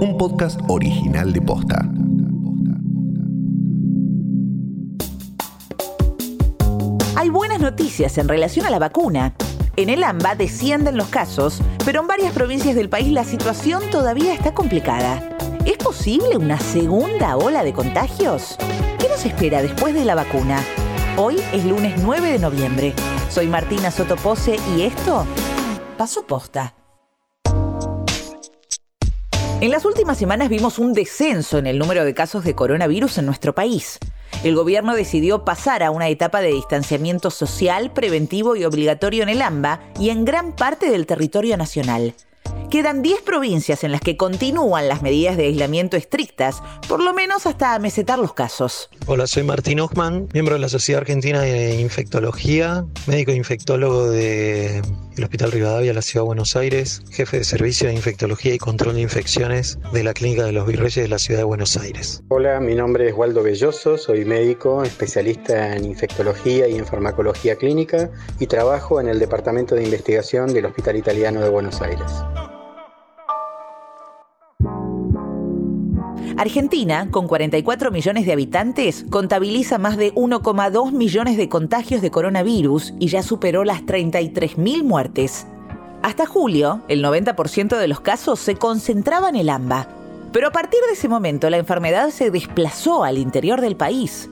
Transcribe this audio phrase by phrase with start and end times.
[0.00, 1.88] un podcast original de Posta.
[7.16, 9.34] Hay buenas noticias en relación a la vacuna.
[9.76, 14.34] En el AMBA descienden los casos, pero en varias provincias del país la situación todavía
[14.34, 15.36] está complicada.
[15.64, 18.56] ¿Es posible una segunda ola de contagios?
[19.00, 20.62] ¿Qué nos espera después de la vacuna?
[21.16, 22.94] Hoy es lunes 9 de noviembre.
[23.30, 25.26] Soy Martina Sotopose y esto
[25.96, 26.77] pasó posta.
[29.60, 33.26] En las últimas semanas vimos un descenso en el número de casos de coronavirus en
[33.26, 33.98] nuestro país.
[34.44, 39.42] El gobierno decidió pasar a una etapa de distanciamiento social, preventivo y obligatorio en el
[39.42, 42.14] AMBA y en gran parte del territorio nacional.
[42.70, 47.46] Quedan 10 provincias en las que continúan las medidas de aislamiento estrictas, por lo menos
[47.46, 48.90] hasta amesetar los casos.
[49.06, 54.08] Hola, soy Martín Ochman, miembro de la Sociedad Argentina de Infectología, médico infectólogo
[55.18, 58.94] del Hospital Rivadavia la Ciudad de Buenos Aires, jefe de servicio de infectología y control
[58.94, 62.22] de infecciones de la Clínica de los Virreyes de la Ciudad de Buenos Aires.
[62.28, 68.10] Hola, mi nombre es Waldo Belloso, soy médico, especialista en infectología y en farmacología clínica
[68.38, 72.12] y trabajo en el Departamento de Investigación del Hospital Italiano de Buenos Aires.
[76.36, 82.94] Argentina, con 44 millones de habitantes, contabiliza más de 1,2 millones de contagios de coronavirus
[82.98, 85.46] y ya superó las 33.000 muertes.
[86.02, 89.88] Hasta julio, el 90% de los casos se concentraba en el AMBA.
[90.32, 94.30] Pero a partir de ese momento, la enfermedad se desplazó al interior del país.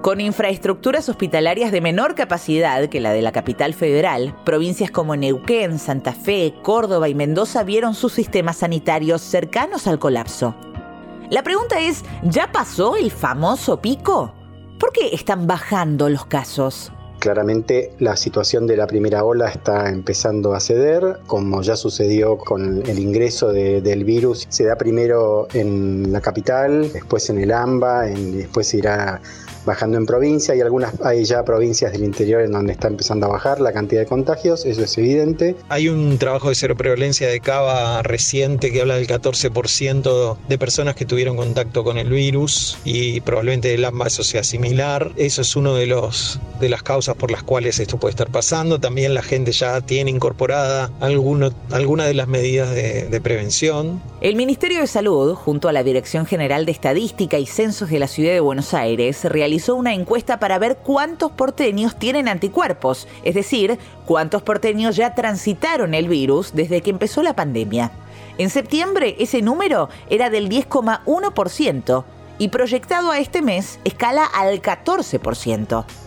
[0.00, 5.78] Con infraestructuras hospitalarias de menor capacidad que la de la capital federal, provincias como Neuquén,
[5.78, 10.54] Santa Fe, Córdoba y Mendoza vieron sus sistemas sanitarios cercanos al colapso.
[11.30, 14.34] La pregunta es, ¿ya pasó el famoso pico?
[14.78, 16.92] ¿Por qué están bajando los casos?
[17.18, 22.82] Claramente la situación de la primera ola está empezando a ceder, como ya sucedió con
[22.86, 24.46] el ingreso del virus.
[24.50, 29.22] Se da primero en la capital, después en el AMBA, después irá
[29.64, 30.54] bajando en provincia.
[30.54, 34.00] Hay algunas, hay ya provincias del interior en donde está empezando a bajar la cantidad
[34.02, 35.56] de contagios, eso es evidente.
[35.68, 40.94] Hay un trabajo de cero prevalencia de Cava reciente que habla del 14% de personas
[40.94, 45.12] que tuvieron contacto con el virus y probablemente el AMBA eso sea similar.
[45.16, 48.80] Eso es uno de los de las causas por las cuales esto puede estar pasando.
[48.80, 54.00] También la gente ya tiene incorporada alguno, alguna de las medidas de, de prevención.
[54.20, 58.08] El Ministerio de Salud, junto a la Dirección General de Estadística y Censos de la
[58.08, 63.78] Ciudad de Buenos Aires, realizó una encuesta para ver cuántos porteños tienen anticuerpos, es decir,
[64.04, 67.92] cuántos porteños ya transitaron el virus desde que empezó la pandemia.
[68.36, 72.04] En septiembre ese número era del 10,1%
[72.38, 76.03] y proyectado a este mes escala al 14%.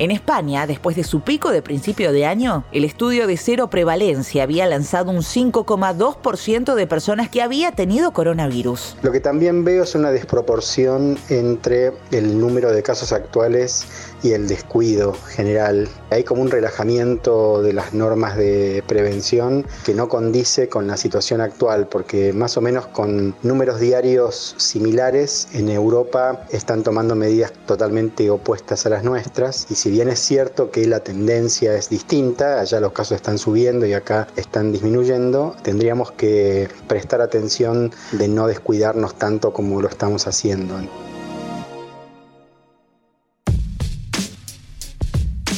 [0.00, 4.44] En España, después de su pico de principio de año, el estudio de cero prevalencia
[4.44, 8.96] había lanzado un 5,2% de personas que había tenido coronavirus.
[9.02, 13.88] Lo que también veo es una desproporción entre el número de casos actuales
[14.22, 15.88] y el descuido general.
[16.10, 21.40] Hay como un relajamiento de las normas de prevención que no condice con la situación
[21.40, 28.30] actual, porque más o menos con números diarios similares en Europa están tomando medidas totalmente
[28.30, 33.16] opuestas a las nuestras bien es cierto que la tendencia es distinta, allá los casos
[33.16, 39.80] están subiendo y acá están disminuyendo, tendríamos que prestar atención de no descuidarnos tanto como
[39.80, 40.76] lo estamos haciendo.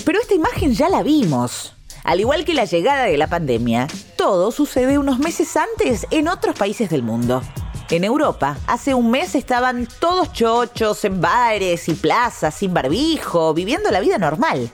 [0.04, 1.74] Pero esta imagen ya la vimos.
[2.04, 3.86] Al igual que la llegada de la pandemia,
[4.16, 7.42] todo sucede unos meses antes en otros países del mundo.
[7.90, 13.90] En Europa, hace un mes estaban todos chochos en bares y plazas sin barbijo, viviendo
[13.90, 14.70] la vida normal.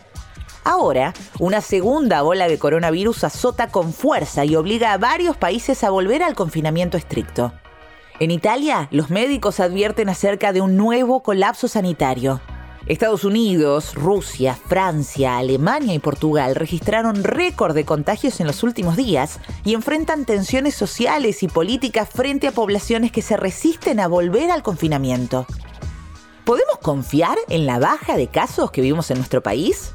[0.65, 5.89] Ahora, una segunda ola de coronavirus azota con fuerza y obliga a varios países a
[5.89, 7.55] volver al confinamiento estricto.
[8.21, 12.43] En Italia, los médicos advierten acerca de un nuevo colapso sanitario.
[12.87, 19.41] Estados Unidos, Rusia, Francia, Alemania y Portugal registraron récord de contagios en los últimos días
[19.65, 24.63] y enfrentan tensiones sociales y políticas frente a poblaciones que se resisten a volver al
[24.63, 25.47] confinamiento.
[26.45, 29.93] ¿Podemos confiar en la baja de casos que vimos en nuestro país?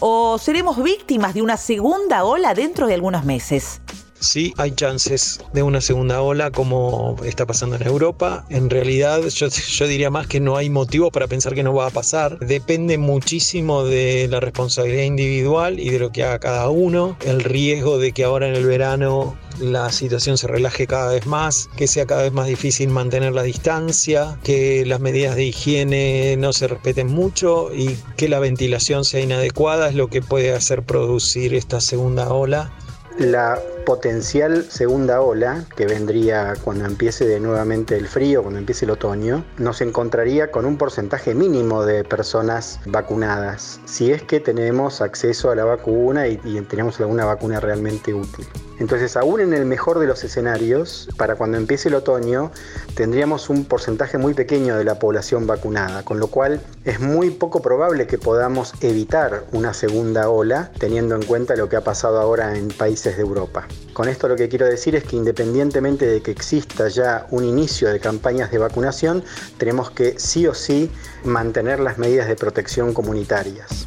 [0.00, 3.80] ¿O seremos víctimas de una segunda ola dentro de algunos meses?
[4.20, 8.44] Sí, hay chances de una segunda ola como está pasando en Europa.
[8.48, 11.86] En realidad yo, yo, diría más que no hay motivos para pensar que no va
[11.86, 12.38] a pasar.
[12.38, 17.16] Depende muchísimo de la responsabilidad individual y de lo que haga cada uno.
[17.24, 21.68] El riesgo de que ahora en el verano la situación se relaje cada vez más,
[21.76, 26.52] que sea cada vez más difícil mantener la distancia, que las medidas de higiene no
[26.52, 31.54] se respeten mucho y que la ventilación sea inadecuada es lo que puede hacer producir
[31.54, 32.72] esta segunda ola
[33.18, 38.90] la potencial segunda ola, que vendría cuando empiece de nuevamente el frío, cuando empiece el
[38.90, 45.50] otoño, nos encontraría con un porcentaje mínimo de personas vacunadas, si es que tenemos acceso
[45.50, 48.46] a la vacuna y, y tenemos alguna vacuna realmente útil.
[48.78, 52.50] Entonces, aún en el mejor de los escenarios, para cuando empiece el otoño,
[52.94, 57.62] tendríamos un porcentaje muy pequeño de la población vacunada, con lo cual es muy poco
[57.62, 62.56] probable que podamos evitar una segunda ola, teniendo en cuenta lo que ha pasado ahora
[62.56, 63.66] en países de Europa.
[63.92, 67.88] Con esto lo que quiero decir es que independientemente de que exista ya un inicio
[67.88, 69.24] de campañas de vacunación,
[69.56, 70.90] tenemos que sí o sí
[71.24, 73.86] mantener las medidas de protección comunitarias.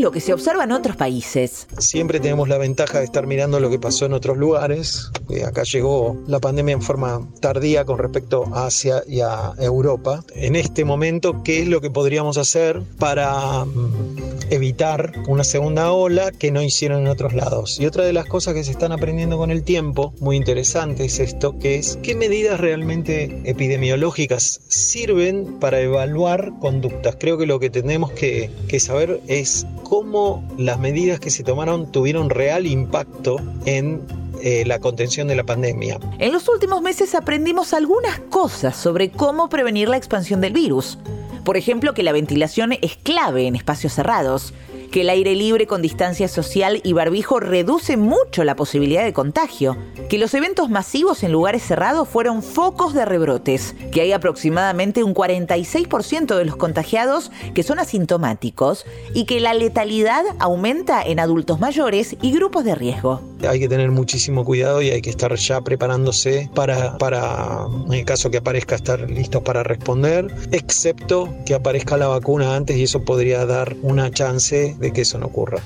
[0.00, 1.66] lo que se observa en otros países.
[1.78, 5.10] Siempre tenemos la ventaja de estar mirando lo que pasó en otros lugares.
[5.46, 10.24] acá llegó la pandemia en forma tardía con respecto a Asia y a Europa.
[10.34, 16.32] En este momento, ¿qué es lo que podríamos hacer para mm, evitar una segunda ola
[16.32, 17.78] que no hicieron en otros lados?
[17.80, 21.18] Y otra de las cosas que se están aprendiendo con el tiempo, muy interesante, es
[21.20, 27.16] esto, que es qué medidas realmente epidemiológicas sirven para evaluar conductas.
[27.18, 28.50] Creo que lo que tenemos que,
[28.80, 33.36] saber es cómo las medidas que se tomaron tuvieron real impacto
[33.66, 34.00] en
[34.42, 35.98] eh, la contención de la pandemia.
[36.18, 40.98] En los últimos meses aprendimos algunas cosas sobre cómo prevenir la expansión del virus.
[41.44, 44.52] Por ejemplo, que la ventilación es clave en espacios cerrados
[44.90, 49.76] que el aire libre con distancia social y barbijo reduce mucho la posibilidad de contagio,
[50.08, 55.14] que los eventos masivos en lugares cerrados fueron focos de rebrotes, que hay aproximadamente un
[55.14, 58.84] 46% de los contagiados que son asintomáticos
[59.14, 63.20] y que la letalidad aumenta en adultos mayores y grupos de riesgo.
[63.48, 68.04] Hay que tener muchísimo cuidado y hay que estar ya preparándose para, para en el
[68.04, 73.02] caso que aparezca, estar listos para responder, excepto que aparezca la vacuna antes y eso
[73.04, 75.58] podría dar una chance de que eso no ocurra.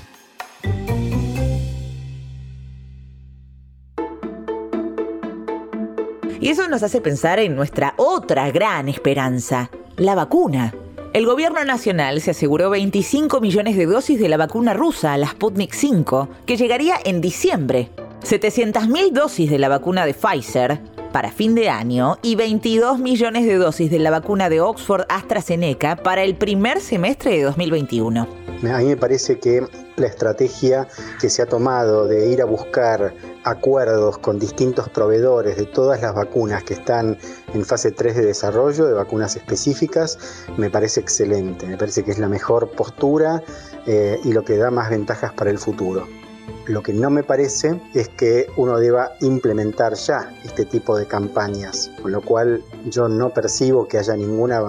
[6.39, 10.75] Y eso nos hace pensar en nuestra otra gran esperanza, la vacuna.
[11.13, 15.73] El gobierno nacional se aseguró 25 millones de dosis de la vacuna rusa, la Sputnik
[15.73, 17.89] 5, que llegaría en diciembre.
[18.21, 20.81] 700.000 dosis de la vacuna de Pfizer
[21.15, 25.95] para fin de año y 22 millones de dosis de la vacuna de Oxford AstraZeneca
[25.95, 28.27] para el primer semestre de 2021.
[28.69, 29.65] A mí me parece que
[29.95, 30.89] la estrategia
[31.21, 33.13] que se ha tomado de ir a buscar
[33.45, 37.17] acuerdos con distintos proveedores de todas las vacunas que están
[37.53, 40.19] en fase 3 de desarrollo, de vacunas específicas,
[40.57, 43.41] me parece excelente, me parece que es la mejor postura
[43.87, 46.24] eh, y lo que da más ventajas para el futuro.
[46.67, 51.91] Lo que no me parece es que uno deba implementar ya este tipo de campañas,
[52.01, 54.59] con lo cual yo no percibo que haya ninguna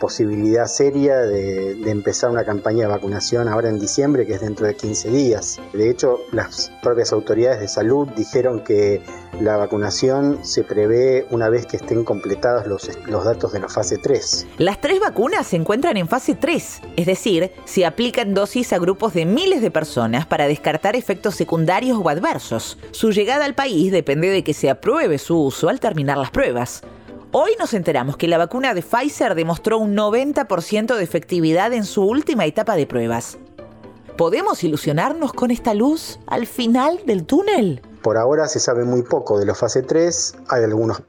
[0.00, 4.74] posibilidad seria de, empezar una campaña de vacunación ahora en diciembre, que es dentro de
[4.74, 5.60] 15 días.
[5.72, 9.00] De hecho, las propias autoridades de salud dijeron que
[9.40, 13.98] la vacunación se prevé una vez que estén completados los, los datos de la fase
[13.98, 14.46] 3.
[14.58, 19.14] Las tres vacunas se encuentran en fase 3, es decir, se aplican dosis a grupos
[19.14, 22.78] de miles de personas para descartar efectos secundarios o adversos.
[22.90, 26.82] Su llegada al país depende de que se apruebe su uso al terminar las pruebas.
[27.32, 32.02] Hoy nos enteramos que la vacuna de Pfizer demostró un 90% de efectividad en su
[32.02, 33.38] última etapa de pruebas.
[34.16, 37.82] ¿Podemos ilusionarnos con esta luz al final del túnel?
[38.02, 41.02] Por ahora se sabe muy poco de la fase 3, hay algunos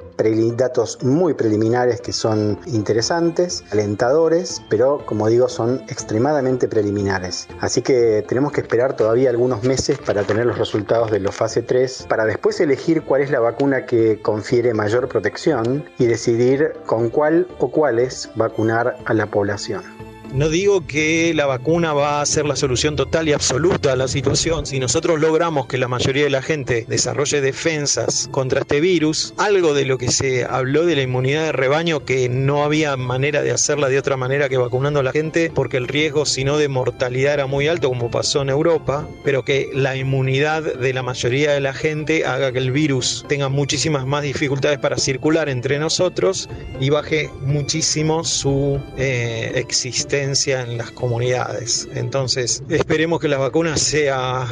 [0.55, 7.47] datos muy preliminares que son interesantes, alentadores, pero como digo son extremadamente preliminares.
[7.59, 11.63] Así que tenemos que esperar todavía algunos meses para tener los resultados de la fase
[11.63, 17.09] 3, para después elegir cuál es la vacuna que confiere mayor protección y decidir con
[17.09, 20.10] cuál o cuáles vacunar a la población.
[20.33, 24.07] No digo que la vacuna va a ser la solución total y absoluta a la
[24.07, 24.65] situación.
[24.65, 29.73] Si nosotros logramos que la mayoría de la gente desarrolle defensas contra este virus, algo
[29.73, 33.51] de lo que se habló de la inmunidad de rebaño, que no había manera de
[33.51, 36.69] hacerla de otra manera que vacunando a la gente, porque el riesgo, si no de
[36.69, 41.51] mortalidad, era muy alto, como pasó en Europa, pero que la inmunidad de la mayoría
[41.51, 46.47] de la gente haga que el virus tenga muchísimas más dificultades para circular entre nosotros
[46.79, 51.87] y baje muchísimo su eh, existencia en las comunidades.
[51.93, 54.47] Entonces, esperemos que la vacuna sea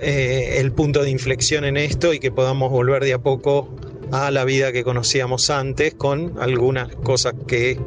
[0.00, 3.68] eh, el punto de inflexión en esto y que podamos volver de a poco
[4.12, 7.78] a la vida que conocíamos antes con algunas cosas que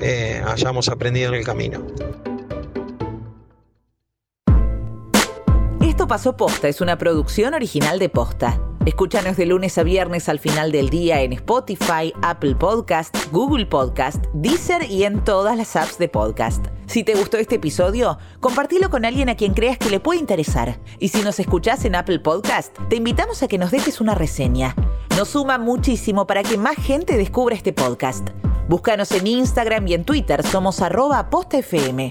[0.00, 1.86] eh, hayamos aprendido en el camino.
[5.80, 8.60] Esto pasó posta, es una producción original de posta.
[8.84, 14.24] Escúchanos de lunes a viernes al final del día en Spotify, Apple Podcast, Google Podcast,
[14.34, 16.66] Deezer y en todas las apps de podcast.
[16.86, 20.80] Si te gustó este episodio, compartilo con alguien a quien creas que le puede interesar.
[20.98, 24.74] Y si nos escuchás en Apple Podcast, te invitamos a que nos dejes una reseña.
[25.16, 28.30] Nos suma muchísimo para que más gente descubra este podcast.
[28.68, 32.10] Búscanos en Instagram y en Twitter, somos arroba postfm.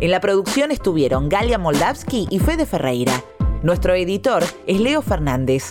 [0.00, 3.22] En la producción estuvieron Galia Moldavsky y Fede Ferreira.
[3.62, 5.70] Nuestro editor es Leo Fernández.